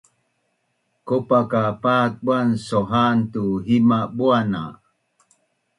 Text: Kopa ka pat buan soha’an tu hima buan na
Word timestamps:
Kopa 1.07 1.39
ka 1.51 1.63
pat 1.83 2.11
buan 2.25 2.49
soha’an 2.67 3.17
tu 3.33 3.43
hima 3.67 3.99
buan 4.17 4.45
na 4.53 4.63